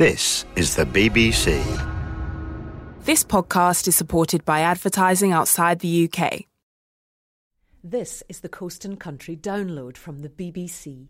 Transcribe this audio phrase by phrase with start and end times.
[0.00, 1.60] This is the BBC.
[3.04, 6.46] This podcast is supported by advertising outside the UK.
[7.84, 11.08] This is the Coast and Country download from the BBC.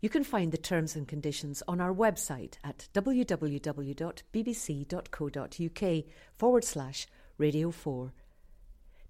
[0.00, 3.54] You can find the terms and conditions on our website at www.bbc.co.uk
[6.36, 7.06] forward slash
[7.38, 8.12] radio 4.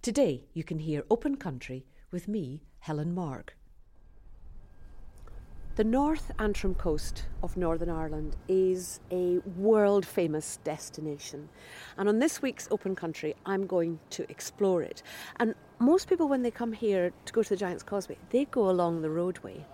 [0.03, 3.57] Today you can hear Open Country with me, Helen Mark.
[5.77, 11.49] The North Antrim coast of Northern Ireland is a world famous destination.
[11.99, 15.03] And on this week's Open Country, I'm going to explore it.
[15.41, 18.71] And most people, when they come here to go to the Giant's Causeway, they go
[18.71, 19.67] along the roadway.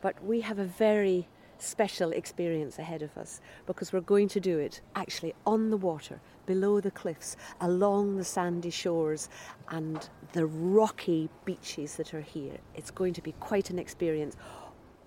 [0.00, 1.28] But we have a very
[1.58, 6.20] special experience ahead of us because we're going to do it actually on the water,
[6.46, 9.28] below the cliffs, along the sandy shores,
[9.68, 12.58] and the rocky beaches that are here.
[12.74, 14.36] It's going to be quite an experience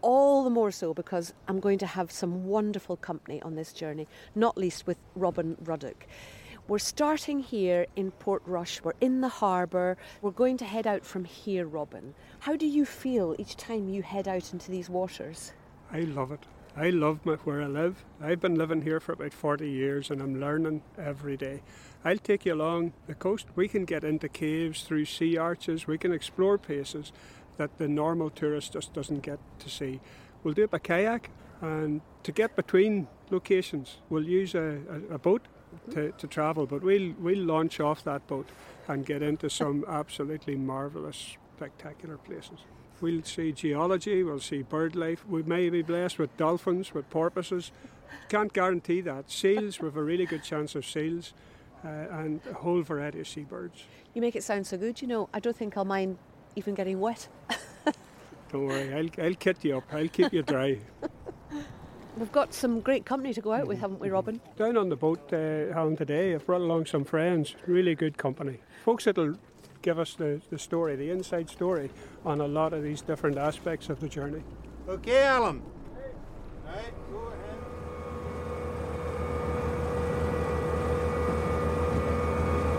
[0.07, 4.07] all the more so because I'm going to have some wonderful company on this journey,
[4.35, 6.07] not least with Robin Ruddock.
[6.69, 8.81] We're starting here in Portrush.
[8.81, 9.97] We're in the harbour.
[10.21, 12.13] We're going to head out from here, Robin.
[12.39, 15.51] How do you feel each time you head out into these waters?
[15.91, 16.45] I love it.
[16.77, 18.05] I love my, where I live.
[18.21, 21.63] I've been living here for about 40 years and I'm learning every day.
[22.05, 23.47] I'll take you along the coast.
[23.55, 25.87] We can get into caves through sea arches.
[25.87, 27.11] We can explore places
[27.57, 29.99] that the normal tourist just doesn't get to see.
[30.43, 31.29] We'll do it by kayak,
[31.61, 35.47] and to get between locations, we'll use a, a, a boat
[35.91, 38.47] to, to travel, but we'll, we'll launch off that boat
[38.87, 42.59] and get into some absolutely marvellous, spectacular places.
[43.01, 45.25] We'll see geology, we'll see bird life.
[45.27, 47.71] We may be blessed with dolphins, with porpoises.
[48.29, 49.29] Can't guarantee that.
[49.29, 51.33] Seals, we have a really good chance of seals.
[51.85, 53.83] Uh, and a whole variety of seabirds.
[54.15, 55.29] You make it sound so good, you know.
[55.31, 56.17] I don't think I'll mind
[56.57, 57.27] even getting wet.
[58.51, 60.79] Don't worry, I'll, I'll kit you up, I'll keep you dry.
[62.17, 64.41] We've got some great company to go out with, haven't we, Robin?
[64.57, 68.57] Down on the boat uh, home today, I've brought along some friends, really good company.
[68.83, 69.35] Folks that'll
[69.83, 71.91] give us the, the story, the inside story
[72.25, 74.41] on a lot of these different aspects of the journey.
[74.89, 75.61] Okay, Alan.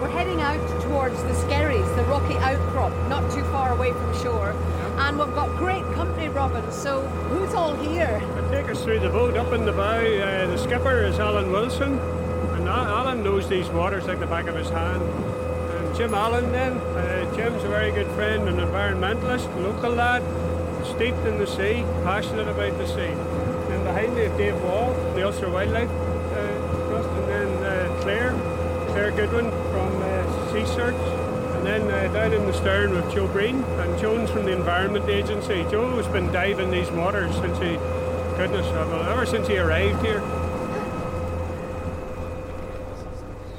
[0.09, 4.53] We're heading out towards the Skerries, the rocky outcrop, not too far away from shore.
[4.97, 6.73] And we've got great company, Robin.
[6.73, 8.19] So who's all here?
[8.51, 10.01] Take us through the boat up in the bow.
[10.01, 14.57] Uh, the skipper is Alan Wilson, and Alan knows these waters like the back of
[14.57, 15.03] his hand.
[15.03, 20.23] And Jim Allen, then, uh, Jim's a very good friend, an environmentalist, local lad,
[20.87, 23.13] steeped in the sea, passionate about the sea.
[23.75, 28.33] And behind me Dave Wall, the Ulster Wildlife uh, Trust, and then uh, Claire,
[28.89, 29.51] Claire Goodwin
[30.69, 30.95] from uh, Sea Search.
[31.57, 35.09] And then uh, down in the stern with Joe Breen and Jones from the Environment
[35.09, 35.65] Agency.
[35.71, 37.77] Joe's been diving these waters since he,
[38.37, 40.23] goodness, well, ever since he arrived here.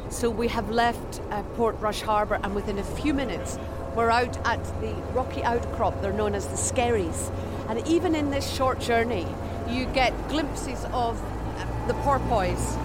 [0.09, 3.57] So we have left uh, Portrush Harbour, and within a few minutes,
[3.95, 6.01] we're out at the rocky outcrop.
[6.01, 7.31] They're known as the Skerries.
[7.69, 9.27] And even in this short journey,
[9.69, 12.75] you get glimpses of uh, the porpoise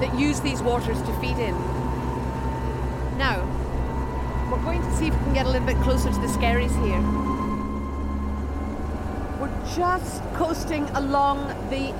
[0.00, 1.77] that use these waters to feed in.
[3.18, 3.42] Now,
[4.48, 6.72] we're going to see if we can get a little bit closer to the Skerries
[6.84, 7.00] here.
[9.40, 11.92] We're just coasting along the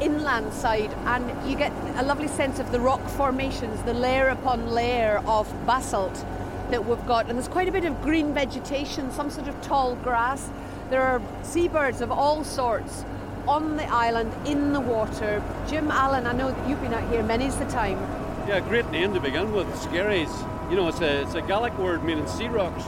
[0.00, 4.70] inland side, and you get a lovely sense of the rock formations, the layer upon
[4.70, 6.24] layer of basalt
[6.70, 7.26] that we've got.
[7.26, 10.50] And there's quite a bit of green vegetation, some sort of tall grass.
[10.88, 13.04] There are seabirds of all sorts
[13.48, 15.42] on the island in the water.
[15.68, 17.98] Jim Allen, I know that you've been out here many's the time.
[18.46, 20.30] Yeah, great name to begin with, Skerries.
[20.70, 22.84] You know, it's a, it's a Gaelic word meaning sea rocks.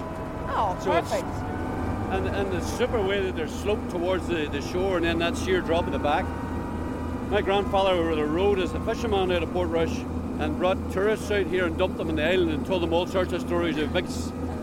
[0.49, 1.25] Oh, So perfect.
[2.13, 5.37] And, and the super way that they're sloped towards the, the shore and then that
[5.37, 6.25] sheer drop at the back.
[7.31, 9.97] My grandfather over the road as a fisherman out of Portrush
[10.39, 13.07] and brought tourists out here and dumped them on the island and told them all
[13.07, 14.07] sorts of stories of big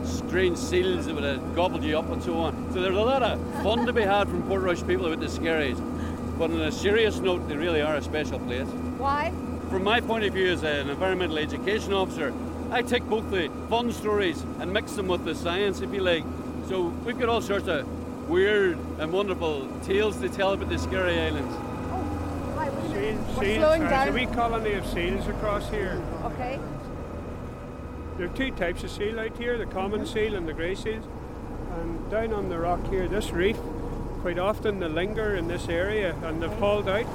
[0.06, 2.72] strange seals that would have gobbled you up and so on.
[2.72, 5.80] So there's a lot of fun to be had from Portrush people about the Skerries.
[6.38, 8.68] But on a serious note, they really are a special place.
[8.98, 9.34] Why?
[9.70, 12.34] From my point of view as an environmental education officer,
[12.72, 16.24] I take both the fun stories and mix them with the science, if you like.
[16.68, 17.88] So we've got all sorts of
[18.30, 21.52] weird and wonderful tales to tell about the Scary Islands.
[22.56, 26.00] Right, we're, Seal, we're seals, slowing uh, There's a wee colony of seals across here.
[26.26, 26.60] Okay.
[28.18, 31.06] There are two types of seal out here, the common seal and the grey seals.
[31.72, 33.58] And down on the rock here, this reef,
[34.22, 37.08] quite often they linger in this area and they've hauled out.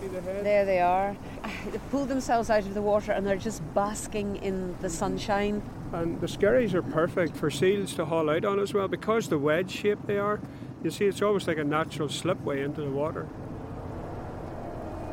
[0.00, 0.44] See the head?
[0.44, 1.16] There they are.
[1.70, 5.62] They pull themselves out of the water and they're just basking in the sunshine.
[5.92, 9.38] And the skerries are perfect for seals to haul out on as well because the
[9.38, 10.40] wedge shape they are.
[10.82, 13.26] You see, it's almost like a natural slipway into the water.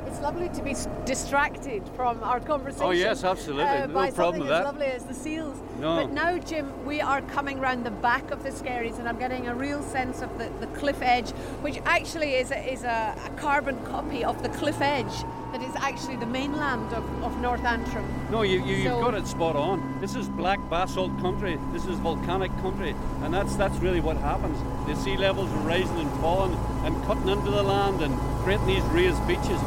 [0.05, 0.73] It's it's lovely to be
[1.05, 2.85] distracted from our conversation.
[2.85, 3.63] Oh, yes, absolutely.
[3.65, 5.57] uh, No by problem something with as lovely as the seals.
[5.79, 5.97] No.
[5.97, 9.47] But now, Jim, we are coming round the back of the Skerries, and I'm getting
[9.47, 11.31] a real sense of the, the cliff edge,
[11.61, 15.75] which actually is a, is a, a carbon copy of the cliff edge that is
[15.77, 18.05] actually the mainland of, of North Antrim.
[18.29, 20.01] No, you, you, So- you've got it spot on.
[20.01, 21.57] This is black basalt country.
[21.71, 24.57] This is volcanic country, and that's that's really what happens.
[24.85, 26.53] The sea levels are rising and falling
[26.83, 28.13] and cutting into the land and
[28.43, 29.61] creating these raised beaches.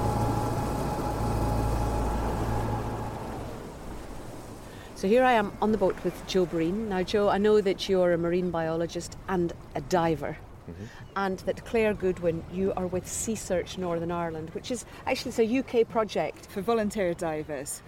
[4.95, 6.91] So here I am on the boat with Joe Breen.
[6.91, 10.37] Now, Joe, I know that you're a marine biologist and a diver.
[10.69, 10.85] Mm-hmm.
[11.17, 15.39] And that Claire Goodwin, you are with Sea Search Northern Ireland, which is actually it's
[15.39, 16.47] a UK project.
[16.47, 17.83] for volunteer divers.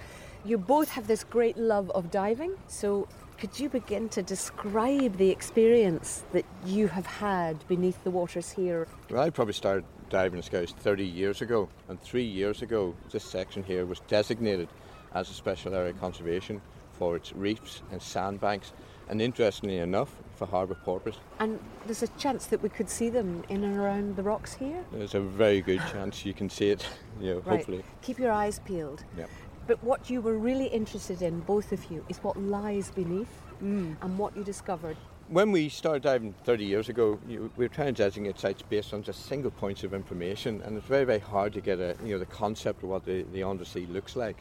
[0.45, 2.55] You both have this great love of diving.
[2.67, 3.09] So
[3.41, 8.87] could you begin to describe the experience that you have had beneath the waters here?
[9.11, 13.25] Well, I probably started diving in Scouts 30 years ago, and three years ago, this
[13.25, 14.69] section here was designated
[15.15, 16.61] as a special area of conservation
[16.93, 18.75] for its reefs and sandbanks,
[19.09, 21.17] and interestingly enough, for harbour porpoise.
[21.39, 24.83] And there's a chance that we could see them in and around the rocks here.
[24.91, 26.87] There's a very good chance you can see it,
[27.21, 27.57] you know, Right.
[27.59, 27.85] hopefully.
[28.01, 29.05] Keep your eyes peeled.
[29.19, 29.27] Yeah.
[29.67, 33.97] But what you were really interested in, both of you, is what lies beneath Mm.
[34.01, 34.97] and what you discovered.
[35.29, 38.95] When we started diving 30 years ago, you, we were trying to designate sites based
[38.95, 42.13] on just single points of information, and it's very, very hard to get a, you
[42.15, 44.39] know, the concept of what the, the undersea looks like.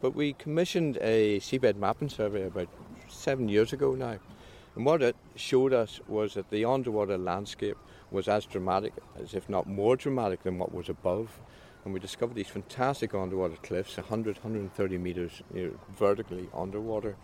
[0.00, 2.68] But we commissioned a seabed mapping survey about
[3.08, 4.18] seven years ago now,
[4.76, 7.78] and what it showed us was that the underwater landscape
[8.10, 11.40] was as dramatic, as if not more dramatic, than what was above.
[11.84, 15.42] And we discovered these fantastic underwater cliffs, 100, 130 metres
[15.96, 17.16] vertically underwater.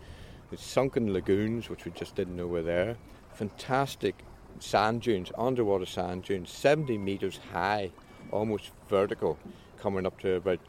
[0.49, 2.97] With sunken lagoons, which we just didn't know were there.
[3.35, 4.23] Fantastic
[4.59, 7.91] sand dunes, underwater sand dunes, 70 metres high,
[8.31, 9.37] almost vertical,
[9.77, 10.59] coming up to about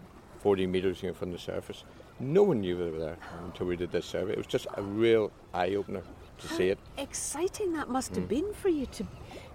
[0.41, 1.85] 40 metres you know, from the surface.
[2.21, 4.33] No one knew they were there until we did this survey.
[4.33, 6.03] It was just a real eye opener
[6.39, 6.79] to see it.
[6.99, 8.17] Exciting that must Mm.
[8.17, 9.07] have been for you to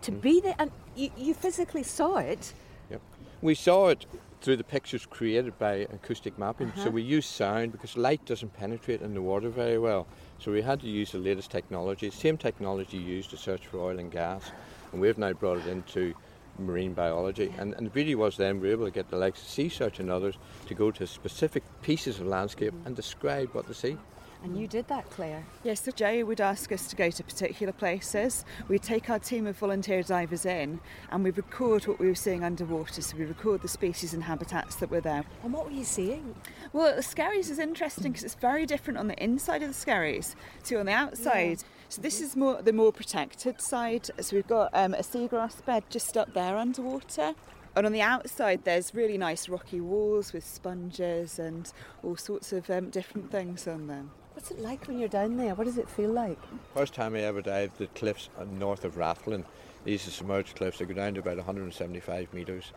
[0.02, 0.22] to mm.
[0.22, 2.54] be there, and you, you physically saw it.
[2.90, 3.02] Yep.
[3.42, 4.06] We saw it
[4.42, 6.72] through the pictures created by acoustic mapping.
[6.76, 6.92] So uh-huh.
[6.92, 10.08] we used sound because light doesn't penetrate in the water very well.
[10.40, 14.00] So we had to use the latest technology, same technology used to search for oil
[14.00, 14.52] and gas,
[14.92, 16.14] and we've now brought it into
[16.58, 17.54] marine biology.
[17.58, 19.70] And, and the beauty was then we were able to get the likes of Sea
[19.70, 20.36] Search and others
[20.68, 22.86] to go to specific pieces of landscape mm.
[22.86, 23.98] and describe what they see.
[24.42, 25.44] And you did that, Claire.
[25.64, 28.46] Yes, so Jay would ask us to go to particular places.
[28.70, 30.80] We'd take our team of volunteer divers in
[31.12, 33.02] and we record what we were seeing underwater.
[33.02, 35.26] So we record the species and habitats that were there.
[35.44, 36.36] And what were you seeing?
[36.72, 40.36] Well, the Skerries is interesting because it's very different on the inside of the Skerries
[40.66, 41.64] to on the outside.
[41.90, 44.10] So this is more the more protected side.
[44.22, 47.34] So we've got um, a seagrass bed just up there underwater.
[47.76, 51.72] And on the outside, there's really nice rocky walls with sponges and
[52.04, 54.12] all sorts of um, different things on them.
[54.40, 55.54] What's it like when you're down there?
[55.54, 56.40] What does it feel like?
[56.74, 59.44] First time I ever dived the cliffs uh, north of Rathlin.
[59.84, 60.80] These are submerged cliffs.
[60.80, 62.72] They go down to about 175 metres.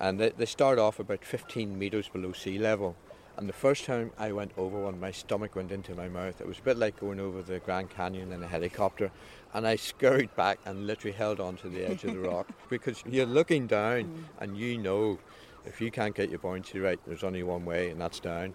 [0.00, 2.96] And they, they start off about 15 metres below sea level.
[3.36, 6.40] And the first time I went over one, my stomach went into my mouth.
[6.40, 9.12] It was a bit like going over the Grand Canyon in a helicopter.
[9.54, 13.04] And I scurried back and literally held on to the edge of the rock because
[13.08, 15.20] you're looking down and you know
[15.66, 18.54] if you can't get your buoyancy right, there's only one way, and that's down.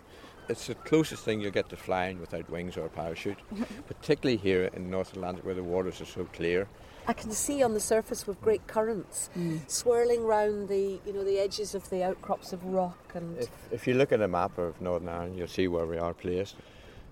[0.51, 3.37] It's the closest thing you'll get to flying without wings or a parachute,
[3.87, 6.67] particularly here in the North Atlantic where the waters are so clear.
[7.07, 9.61] I can see on the surface with great currents mm.
[9.69, 13.87] swirling round the, you know, the edges of the outcrops of rock and If, if
[13.87, 16.57] you look at a map of Northern Ireland, you'll see where we are placed.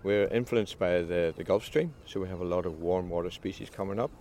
[0.03, 3.31] We're influenced by the, the Gulf Stream, so we have a lot of warm water
[3.31, 4.11] species coming up,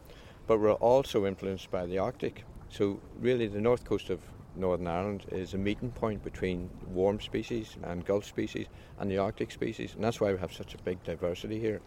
[0.47, 2.45] but we're also influenced by the Arctic.
[2.71, 4.21] So, really, the north coast of
[4.59, 8.67] Northern Ireland is a meeting point between warm species and Gulf species
[8.99, 11.81] and the Arctic species, and that's why we have such a big diversity here.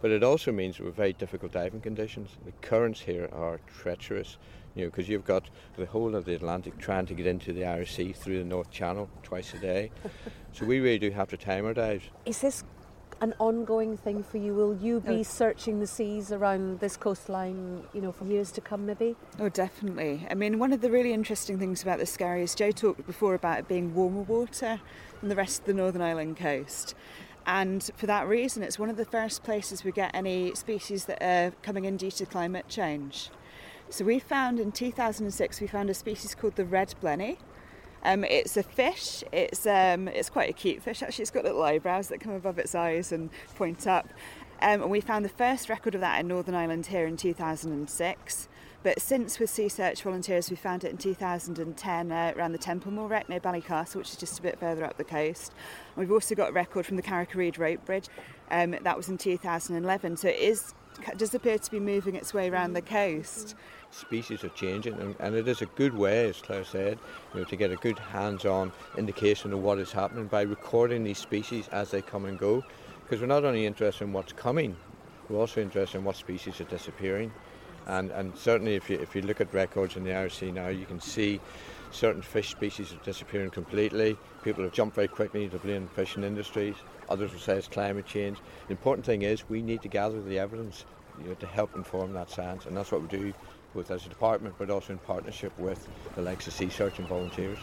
[0.00, 2.30] But it also means we're very difficult diving conditions.
[2.44, 4.36] The currents here are treacherous,
[4.74, 7.64] you know, because you've got the whole of the Atlantic trying to get into the
[7.64, 9.92] Irish Sea through the North Channel twice a day.
[10.52, 12.04] so we really do have to time our dives.
[12.24, 12.64] is this
[13.22, 14.52] an ongoing thing for you?
[14.52, 15.22] Will you be Oh.
[15.22, 19.14] searching the seas around this coastline, you know, for years to come maybe?
[19.38, 20.26] Oh, definitely.
[20.28, 23.34] I mean, one of the really interesting things about the Skerry is Joe talked before
[23.34, 24.80] about it being warmer water
[25.20, 26.96] than the rest of the Northern Ireland coast.
[27.46, 31.22] And for that reason, it's one of the first places we get any species that
[31.22, 33.30] are coming in due to climate change.
[33.88, 37.36] So we found in 2006, we found a species called the red blenny.
[38.04, 39.22] Um, it's a fish.
[39.32, 41.22] It's um, it's quite a cute fish actually.
[41.22, 44.08] It's got little eyebrows that come above its eyes and point up.
[44.60, 48.48] Um, and we found the first record of that in Northern Ireland here in 2006.
[48.84, 53.08] But since with Sea Search volunteers, we found it in 2010 uh, around the Templemore
[53.08, 55.52] wreck near Ballycastle, which is just a bit further up the coast.
[55.94, 58.08] And we've also got a record from the Carrick-a-Rede rope bridge.
[58.50, 60.16] Um, that was in 2011.
[60.16, 60.74] So it is
[61.16, 63.54] does appear to be moving its way around the coast.
[63.90, 66.98] Species are changing, and, and it is a good way, as Claire said,
[67.34, 71.18] you know, to get a good hands-on indication of what is happening by recording these
[71.18, 72.64] species as they come and go.
[73.02, 74.76] Because we're not only interested in what's coming,
[75.28, 77.32] we're also interested in what species are disappearing.
[77.86, 80.86] And, and certainly, if you, if you look at records in the Sea now, you
[80.86, 81.40] can see
[81.92, 84.16] certain fish species are disappearing completely.
[84.42, 86.74] People have jumped very quickly to blame fishing industries.
[87.08, 88.38] Others will say it's climate change.
[88.66, 90.84] The important thing is we need to gather the evidence
[91.20, 93.34] you know, to help inform that science, and that's what we do
[93.74, 97.08] both as a department but also in partnership with the likes of Sea Search and
[97.08, 97.58] volunteers.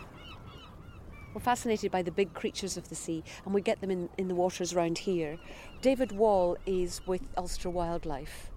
[1.33, 4.27] We're fascinated by the big creatures of the sea and we get them in, in
[4.27, 5.38] the waters around here.
[5.81, 8.50] David Wall is with Ulster Wildlife.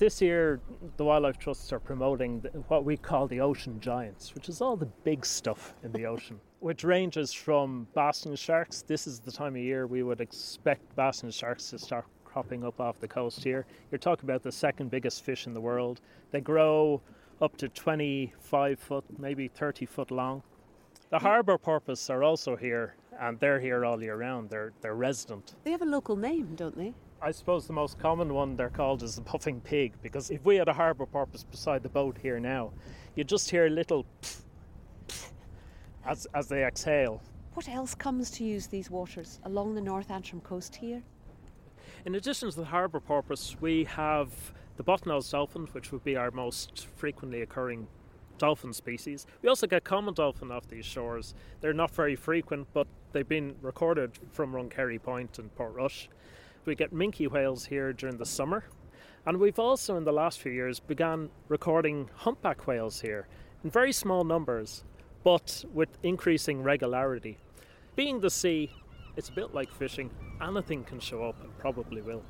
[0.00, 0.62] This year,
[0.96, 2.38] the Wildlife Trusts are promoting
[2.68, 6.40] what we call the ocean giants, which is all the big stuff in the ocean,
[6.60, 8.80] which ranges from basking sharks.
[8.80, 12.80] This is the time of year we would expect basking sharks to start cropping up
[12.80, 13.66] off the coast here.
[13.90, 16.00] You're talking about the second biggest fish in the world.
[16.30, 17.02] They grow
[17.42, 20.42] up to 25 foot, maybe 30 foot long.
[21.10, 24.48] The harbour porpoise are also here, and they're here all year round.
[24.48, 25.56] They're they're resident.
[25.64, 26.94] They have a local name, don't they?
[27.22, 30.56] I suppose the most common one they're called is the puffing pig because if we
[30.56, 32.72] had a harbour porpoise beside the boat here now,
[33.14, 34.40] you'd just hear little pff,
[35.06, 35.30] pff,
[36.06, 37.20] as as they exhale.
[37.52, 41.02] What else comes to use these waters along the North Antrim coast here?
[42.06, 44.30] In addition to the harbour porpoise, we have
[44.76, 47.86] the bottlenose dolphin, which would be our most frequently occurring
[48.38, 49.26] dolphin species.
[49.42, 51.34] We also get common dolphin off these shores.
[51.60, 56.08] They're not very frequent, but they've been recorded from Runkerry Point and Portrush.
[56.66, 58.64] We get minke whales here during the summer.
[59.24, 63.28] And we've also, in the last few years, began recording humpback whales here
[63.64, 64.84] in very small numbers,
[65.24, 67.38] but with increasing regularity.
[67.96, 68.70] Being the sea,
[69.16, 70.10] it's a bit like fishing.
[70.42, 72.22] Anything can show up and probably will.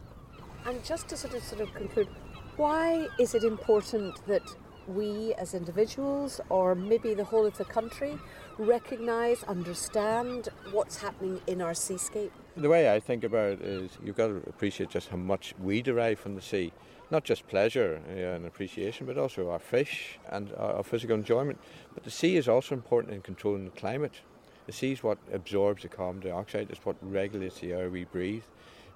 [0.64, 2.08] And just to sort of sort of conclude,
[2.56, 4.42] why is it important that
[4.87, 8.18] we as individuals or maybe the whole of the country
[8.58, 12.32] recognise, understand what's happening in our seascape?
[12.61, 15.81] The way I think about it is you've got to appreciate just how much we
[15.81, 16.75] derive from the sea.
[17.11, 21.59] Not just pleasure and appreciation, but also our fish and our physical enjoyment.
[21.95, 24.21] But the sea is also important in controlling the climate.
[24.67, 28.45] The sea is what absorbs the carbon dioxide, it's what regulates the air we breathe.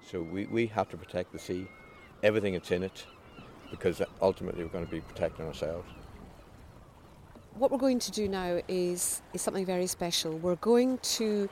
[0.06, 1.66] So we, we have to protect the sea,
[2.22, 3.06] everything that's in it,
[3.70, 5.88] because ultimately we're going to be protecting ourselves.
[7.56, 10.36] What we're going to do now is, is something very special.
[10.36, 11.48] We're going to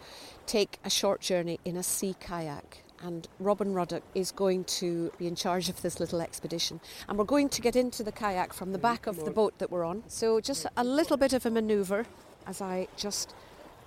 [0.47, 5.27] take a short journey in a sea kayak and Robin Ruddock is going to be
[5.27, 6.81] in charge of this little expedition.
[7.09, 9.71] And we're going to get into the kayak from the back of the boat that
[9.71, 10.05] we're on.
[10.09, 12.07] So just a little bit of a manoeuvre
[12.47, 13.35] as I just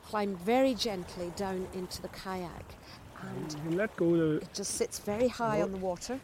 [0.06, 2.76] climb very gently down into the kayak.
[3.22, 6.20] And let go the it just sits very high on the water.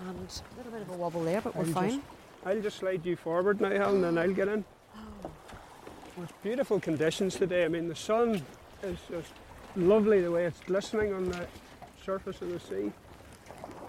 [0.00, 2.02] And a little bit of a wobble there, but we're fine.
[2.46, 4.64] I'll just slide you forward now, Helen, and I'll get in.
[4.96, 5.30] Oh.
[6.22, 7.64] It's beautiful conditions today.
[7.64, 8.42] I mean, the sun
[8.82, 9.32] is just
[9.76, 11.46] lovely the way it's glistening on the
[12.04, 12.92] surface of the sea.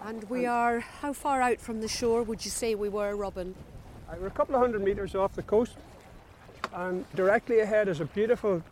[0.05, 3.53] And we are, how far out from the shore would you say we were, Robin?
[4.09, 5.75] Uh, we're a couple of hundred metres off the coast,
[6.73, 8.63] and directly ahead is a beautiful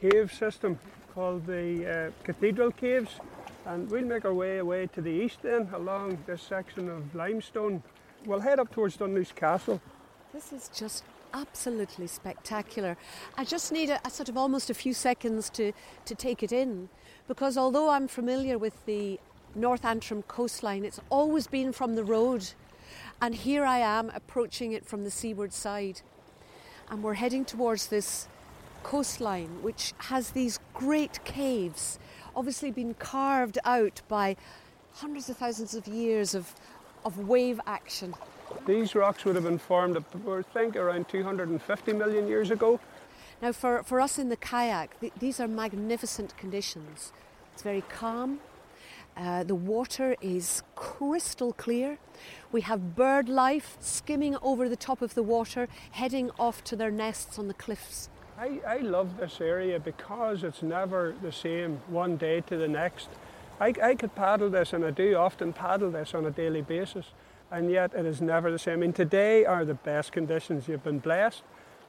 [0.00, 0.78] cave system
[1.14, 3.12] called the uh, Cathedral Caves.
[3.64, 7.82] And we'll make our way away to the east then along this section of limestone.
[8.24, 9.80] We'll head up towards Dunluce Castle.
[10.32, 11.02] This is just
[11.34, 12.96] absolutely spectacular.
[13.36, 15.72] I just need a, a, sort of almost a few seconds to,
[16.04, 16.88] to take it in
[17.26, 19.18] because although I'm familiar with the
[19.56, 22.50] North Antrim coastline, it's always been from the road.
[23.20, 26.02] And here I am approaching it from the seaward side.
[26.90, 28.28] And we're heading towards this
[28.84, 31.98] coastline which has these great caves,
[32.36, 34.36] obviously been carved out by
[34.94, 36.54] hundreds of thousands of years of,
[37.04, 38.14] of wave action.
[38.66, 42.78] These rocks would have been formed, I think, around 250 million years ago.
[43.40, 47.12] Now, for, for us in the kayak, th- these are magnificent conditions.
[47.52, 48.40] It's very calm.
[49.16, 51.98] Uh, the water is crystal clear.
[52.50, 56.90] We have bird life skimming over the top of the water, heading off to their
[56.90, 58.08] nests on the cliffs.
[58.38, 63.08] I, I love this area because it's never the same one day to the next.
[63.62, 67.06] I, I could paddle this, and I do often paddle this on a daily basis,
[67.52, 68.72] and yet it is never the same.
[68.72, 70.66] I mean, today are the best conditions.
[70.66, 71.44] You've been blessed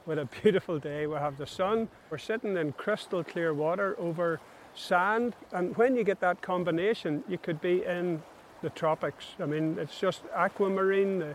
[0.06, 1.08] with a beautiful day.
[1.08, 1.88] We have the sun.
[2.10, 4.40] We're sitting in crystal clear water over
[4.76, 8.22] sand, and when you get that combination, you could be in
[8.62, 9.24] the tropics.
[9.40, 11.34] I mean, it's just aquamarine.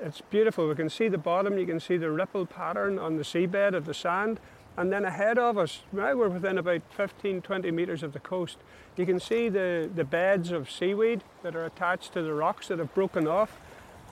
[0.00, 0.66] It's beautiful.
[0.66, 3.84] We can see the bottom, you can see the ripple pattern on the seabed of
[3.84, 4.40] the sand.
[4.78, 8.58] And then ahead of us, now we're within about 15, 20 metres of the coast,
[8.96, 12.78] you can see the, the beds of seaweed that are attached to the rocks that
[12.78, 13.58] have broken off.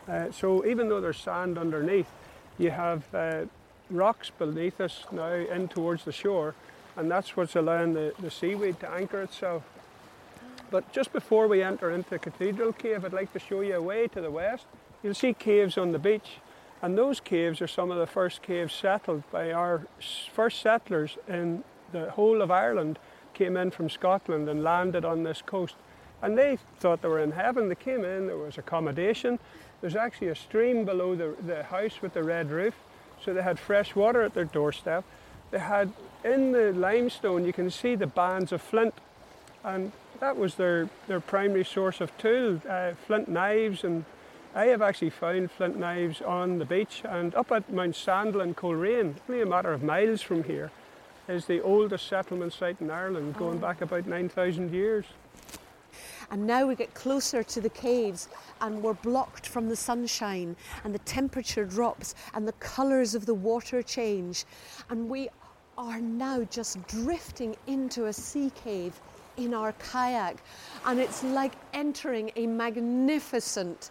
[0.08, 2.08] Uh, so even though there's sand underneath,
[2.58, 3.44] you have uh,
[3.90, 6.56] rocks beneath us now in towards the shore,
[6.96, 9.62] and that's what's allowing the, the seaweed to anchor itself.
[10.73, 14.08] But just before we enter into Cathedral Cave, I'd like to show you a way
[14.08, 14.66] to the west.
[15.04, 16.38] You'll see caves on the beach,
[16.83, 19.87] and those caves are some of the first caves settled by our
[20.33, 22.99] first settlers in the whole of Ireland
[23.35, 25.75] came in from Scotland and landed on this coast.
[26.23, 27.68] And they thought they were in heaven.
[27.68, 29.38] They came in, there was accommodation.
[29.80, 32.75] There's actually a stream below the, the house with the red roof,
[33.23, 35.04] so they had fresh water at their doorstep.
[35.50, 35.92] They had
[36.25, 38.95] in the limestone, you can see the bands of flint,
[39.62, 43.85] and that was their, their primary source of tool, uh, flint knives.
[43.85, 44.06] And
[44.56, 48.54] I have actually found flint knives on the beach and up at Mount Sandel in
[48.54, 50.70] Coleraine, only a matter of miles from here,
[51.28, 53.60] is the oldest settlement site in Ireland, going oh.
[53.60, 55.04] back about 9,000 years.
[56.30, 58.28] And now we get closer to the caves
[58.62, 63.34] and we're blocked from the sunshine and the temperature drops and the colours of the
[63.34, 64.46] water change.
[64.88, 65.28] And we
[65.76, 68.98] are now just drifting into a sea cave
[69.36, 70.38] in our kayak.
[70.86, 73.90] And it's like entering a magnificent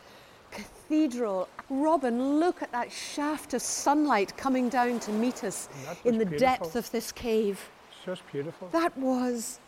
[0.88, 1.48] cathedral.
[1.70, 5.68] Robin, look at that shaft of sunlight coming down to meet us
[6.04, 6.48] in the beautiful.
[6.48, 7.70] depth of this cave.
[7.90, 8.70] It's just beautiful.
[8.72, 9.60] That was,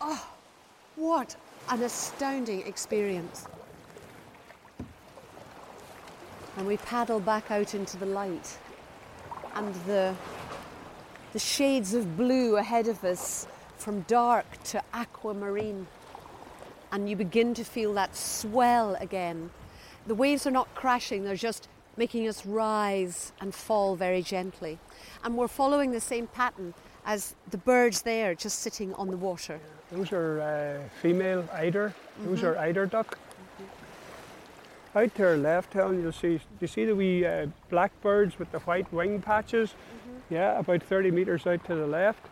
[0.00, 0.26] oh,
[0.96, 1.36] what
[1.70, 3.46] an astounding experience.
[6.56, 8.58] And we paddle back out into the light,
[9.54, 10.14] and the,
[11.32, 13.46] the shades of blue ahead of us
[13.76, 15.86] from dark to aquamarine.
[16.90, 19.50] And you begin to feel that swell again.
[20.08, 24.78] The waves are not crashing, they're just making us rise and fall very gently.
[25.22, 26.72] And we're following the same pattern
[27.04, 29.60] as the birds there just sitting on the water.
[29.92, 31.94] Those are uh, female eider.
[32.24, 33.18] Those are eider duck.
[34.94, 36.38] Out to our left, Helen, you'll see.
[36.38, 39.74] Do you see the wee uh, blackbirds with the white wing patches?
[40.30, 42.24] Yeah, about 30 metres out to the left.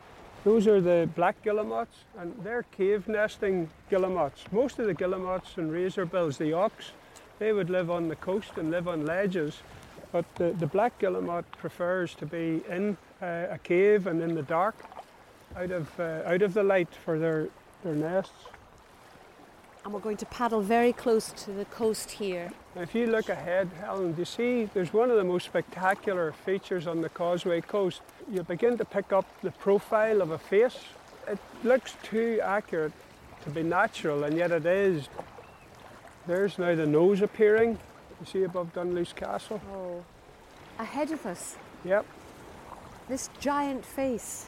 [0.45, 4.51] Those are the black guillemots, and they're cave nesting guillemots.
[4.51, 6.93] Most of the guillemots and razorbills, the auks,
[7.39, 9.59] they would live on the coast and live on ledges.
[10.13, 14.43] But the, the black guillemot prefers to be in uh, a cave and in the
[14.43, 14.77] dark,
[15.57, 17.49] out of, uh, out of the light for their,
[17.83, 18.33] their nests.
[19.85, 22.51] And we're going to paddle very close to the coast here.
[22.75, 26.87] If you look ahead, Helen, do you see there's one of the most spectacular features
[26.87, 28.01] on the Causeway Coast?
[28.29, 30.79] You begin to pick up the profile of a face.
[31.29, 32.93] It looks too accurate
[33.45, 35.09] to be natural, and yet it is.
[36.27, 37.79] There's now the nose appearing.
[38.21, 39.61] You see above Dunluce Castle?
[39.73, 40.05] Oh.
[40.79, 42.05] Ahead of us, Yep.
[43.09, 44.47] this giant face,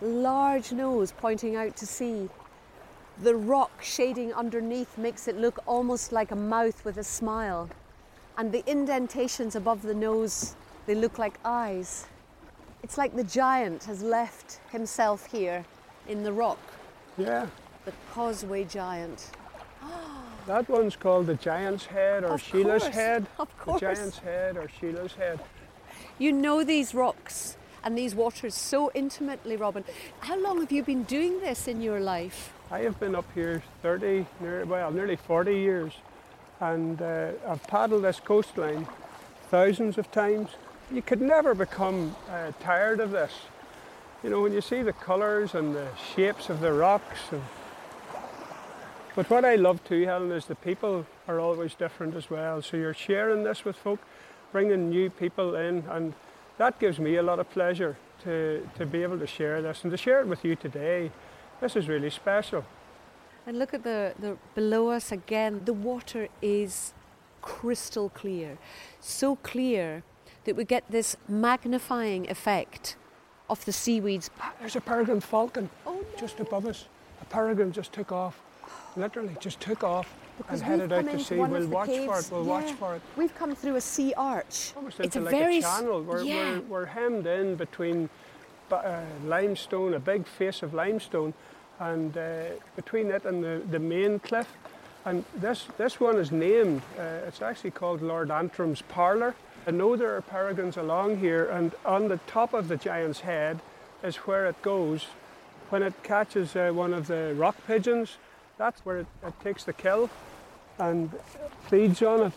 [0.00, 2.30] large nose pointing out to sea.
[3.20, 7.68] The rock shading underneath makes it look almost like a mouth with a smile.
[8.38, 10.54] And the indentations above the nose,
[10.86, 12.06] they look like eyes.
[12.82, 15.64] It's like the giant has left himself here
[16.08, 16.58] in the rock,
[17.18, 17.46] Yeah.
[17.84, 19.30] the causeway giant.
[19.84, 23.26] Ah, That one's called the Giant's Head or Of Sheila's course, Head.
[23.38, 23.80] of course.
[23.80, 23.94] The.
[23.94, 25.38] Giant's Head or Sheila's Head.
[26.18, 29.84] You know these rocks and these waters so intimately, Robin.
[30.20, 32.52] How long have you been doing this in your life?
[32.70, 35.92] I have been up here 30, near, well, nearly 40 years,
[36.60, 38.86] and uh, I've paddled this coastline
[39.50, 40.50] thousands of times.
[40.90, 43.32] You could never become uh, tired of this.
[44.22, 47.18] You know, when you see the colours and the shapes of the rocks.
[49.14, 52.62] But what I love too, Helen, is the people are always different as well.
[52.62, 54.00] So you're sharing this with folk,
[54.52, 56.14] bringing new people in, and
[56.58, 59.90] that gives me a lot of pleasure to, to be able to share this and
[59.90, 61.10] to share it with you today.
[61.60, 62.64] This is really special.
[63.46, 65.62] And look at the, the below us again.
[65.64, 66.94] The water is
[67.42, 68.56] crystal clear,
[69.00, 70.04] so clear
[70.44, 72.96] that we get this magnifying effect
[73.50, 74.30] of the seaweeds.
[74.60, 76.04] There's a peregrine falcon Oh, no.
[76.18, 76.86] just above us.
[77.20, 78.40] A peregrine just took off,
[78.96, 81.36] literally just took off Because and headed out to sea.
[81.36, 82.28] We'll watch for it.
[82.30, 83.02] We'll watch for it.
[83.16, 84.72] We've come through a sea arch.
[84.76, 86.02] Almost it's into a like very a channel.
[86.02, 86.54] We're, yeah.
[86.54, 88.08] we're, we're hemmed in between
[88.70, 91.34] uh, limestone, a big face of limestone,
[91.78, 92.44] and uh,
[92.76, 94.48] between it and the, the main cliff.
[95.04, 99.34] And this, this one is named, uh, it's actually called Lord Antrim's Parlour.
[99.66, 103.60] I know there are peregrines along here, and on the top of the giant's head
[104.02, 105.06] is where it goes.
[105.70, 108.16] When it catches uh, one of the rock pigeons,
[108.62, 110.08] that's where it, it takes the kill
[110.78, 111.10] and
[111.68, 112.32] feeds on it.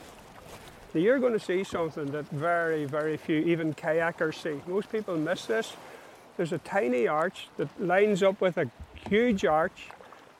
[0.91, 4.59] Now you're going to see something that very, very few, even kayakers, see.
[4.65, 5.73] Most people miss this.
[6.35, 8.71] There's a tiny arch that lines up with a
[9.07, 9.89] huge arch,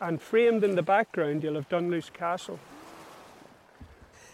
[0.02, 2.60] and framed in the background, you'll have Dunluce Castle.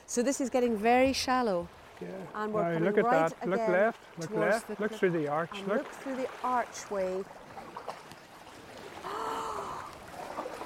[0.07, 1.67] So this is getting very shallow.
[2.01, 2.07] Yeah.
[2.35, 3.49] And we're Now, coming look at right that.
[3.49, 3.99] Look left.
[4.17, 4.69] Look left.
[4.69, 4.99] Look cliff.
[4.99, 5.57] through the arch.
[5.67, 5.77] Look.
[5.77, 7.23] look through the archway.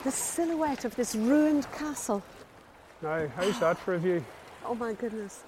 [0.05, 2.21] The silhouette of this ruined castle.
[3.01, 4.23] Now, how's that for a view?
[4.63, 5.43] Oh my goodness.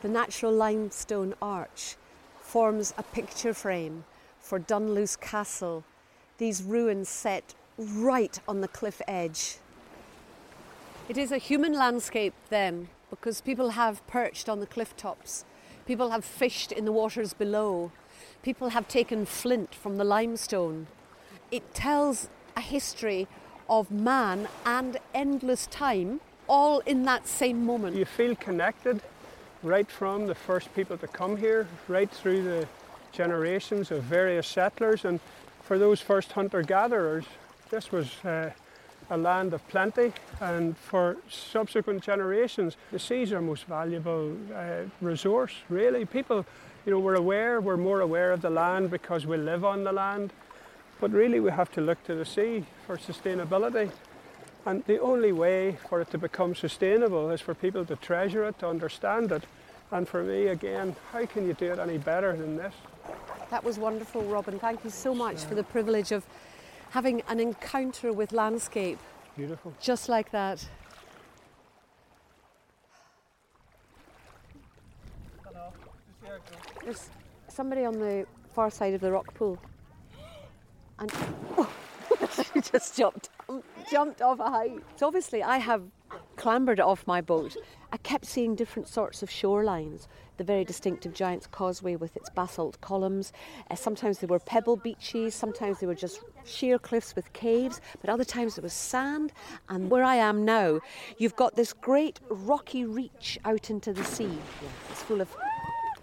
[0.00, 1.96] The natural limestone arch
[2.40, 4.04] forms a picture frame
[4.40, 5.84] for Dunluce Castle,
[6.38, 9.58] these ruins set right on the cliff edge.
[11.10, 15.44] It is a human landscape then, because people have perched on the cliff tops,
[15.86, 17.92] people have fished in the waters below,
[18.42, 20.86] people have taken flint from the limestone.
[21.50, 23.28] It tells a history
[23.70, 27.96] of man and endless time, all in that same moment.
[27.96, 29.00] You feel connected
[29.62, 32.68] right from the first people to come here, right through the
[33.12, 35.04] generations of various settlers.
[35.04, 35.20] And
[35.62, 37.24] for those first hunter gatherers,
[37.70, 38.50] this was uh,
[39.10, 40.12] a land of plenty.
[40.40, 46.04] And for subsequent generations, the sea's our most valuable uh, resource, really.
[46.04, 46.44] People,
[46.86, 49.92] you know, we're aware, we're more aware of the land because we live on the
[49.92, 50.32] land.
[51.00, 53.90] But really, we have to look to the sea for sustainability.
[54.66, 58.58] And the only way for it to become sustainable is for people to treasure it,
[58.58, 59.44] to understand it.
[59.90, 62.74] And for me, again, how can you do it any better than this?
[63.50, 64.58] That was wonderful, Robin.
[64.58, 66.24] Thank you so much for the privilege of
[66.90, 68.98] having an encounter with landscape
[69.36, 69.72] Beautiful.
[69.80, 70.64] just like that.
[76.84, 77.08] There's
[77.48, 79.58] somebody on the far side of the rock pool.
[81.00, 81.12] And
[82.54, 83.30] she just jumped
[83.90, 84.80] jumped off a height.
[84.96, 85.82] So obviously I have
[86.36, 87.56] clambered off my boat.
[87.92, 90.06] I kept seeing different sorts of shorelines.
[90.36, 93.32] The very distinctive Giant's Causeway with its basalt columns.
[93.70, 98.08] Uh, sometimes they were pebble beaches, sometimes they were just sheer cliffs with caves, but
[98.08, 99.32] other times there was sand.
[99.68, 100.80] And where I am now,
[101.18, 104.38] you've got this great rocky reach out into the sea.
[104.90, 105.36] It's full of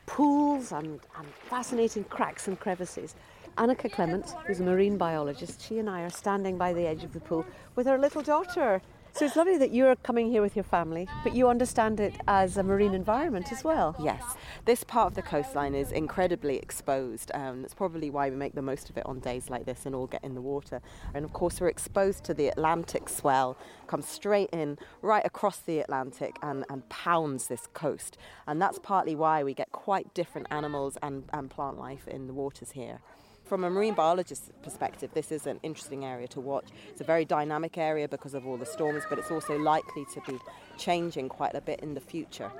[0.06, 3.16] pools and, and fascinating cracks and crevices.
[3.58, 7.14] Annika Clement, who's a marine biologist, she and I are standing by the edge of
[7.14, 7.44] the pool
[7.76, 8.82] with her little daughter.
[9.14, 12.58] So it's lovely that you're coming here with your family, but you understand it as
[12.58, 13.96] a marine environment as well.
[14.00, 14.22] Yes,
[14.66, 17.32] this part of the coastline is incredibly exposed.
[17.34, 19.96] Um, that's probably why we make the most of it on days like this and
[19.96, 20.84] all get in the water.
[21.16, 25.80] And of course, we're exposed to the Atlantic swell, comes straight in right across the
[25.80, 28.20] Atlantic and, and pounds this coast.
[28.46, 32.34] And that's partly why we get quite different animals and, and plant life in the
[32.34, 33.00] waters here.
[33.48, 36.66] From a marine biologist's perspective, this is an interesting area to watch.
[36.90, 40.22] It's a very dynamic area because of all the storms, but it's also likely to
[40.28, 40.38] be
[40.78, 42.52] changing quite a bit in the future.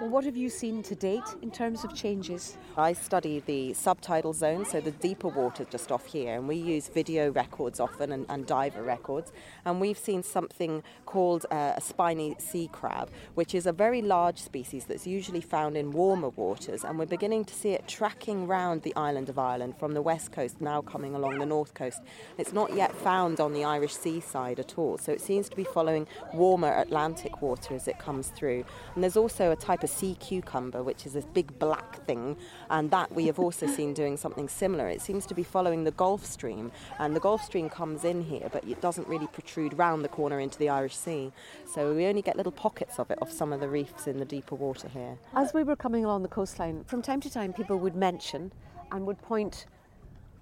[0.00, 2.56] Well, what have you seen to date in terms of changes?
[2.74, 6.88] I study the subtidal zone, so the deeper water just off here, and we use
[6.88, 9.30] video records often and, and diver records.
[9.66, 14.38] And we've seen something called uh, a spiny sea crab, which is a very large
[14.38, 16.82] species that's usually found in warmer waters.
[16.82, 20.32] And we're beginning to see it tracking round the island of Ireland from the west
[20.32, 22.00] coast, now coming along the north coast.
[22.38, 25.64] It's not yet found on the Irish seaside at all, so it seems to be
[25.64, 28.64] following warmer Atlantic water as it comes through.
[28.94, 32.36] And there's also a type of sea cucumber, which is this big black thing,
[32.70, 34.88] and that we have also seen doing something similar.
[34.88, 38.48] It seems to be following the Gulf Stream, and the Gulf Stream comes in here,
[38.52, 41.32] but it doesn't really protrude round the corner into the Irish Sea.
[41.72, 44.24] So we only get little pockets of it off some of the reefs in the
[44.24, 45.18] deeper water here.
[45.34, 48.52] As we were coming along the coastline, from time to time people would mention
[48.92, 49.66] and would point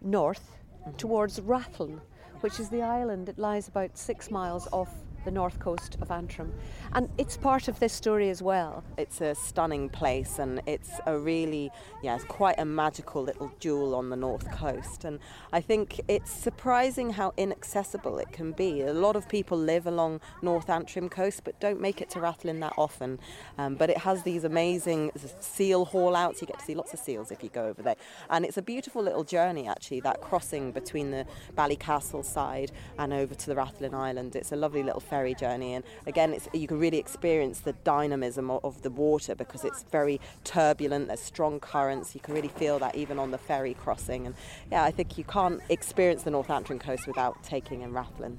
[0.01, 0.97] north mm-hmm.
[0.97, 2.01] towards Rathlin,
[2.41, 4.95] which is the island that lies about six miles off
[5.29, 6.55] the north coast of Antrim.
[6.95, 8.83] And it's part of this story as well.
[8.97, 11.71] It's a stunning place and it's a really,
[12.03, 15.05] yeah, it's quite a magical little jewel on the north coast.
[15.05, 15.19] And
[15.53, 18.81] I think it's surprising how inaccessible it can be.
[18.81, 22.61] A lot of people live along North Antrim coast but don't make it to Rathlin
[22.61, 23.19] that often.
[23.59, 25.11] Um, but it has these amazing
[25.41, 26.41] seal haul outs.
[26.41, 27.97] You get to see lots of seals if you go over there.
[28.31, 33.35] And it's a beautiful little journey actually, that crossing between the Ballycastle side and over
[33.35, 34.35] to the Rathlin Island.
[34.35, 35.75] It's a lovely little ferry journey.
[35.75, 39.85] And again it's, you can really experience the dynamism of, of the water because it's
[39.85, 42.15] very turbulent there's strong currents.
[42.15, 44.27] You can really feel that even on the ferry crossing.
[44.27, 44.35] And
[44.71, 48.37] yeah I think you can't experience the North Antrim coast without taking in Rathlin.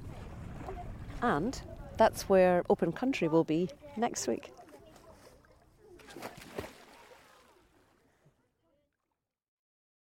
[1.22, 1.62] And
[1.98, 4.52] that's where Open Country will be next week.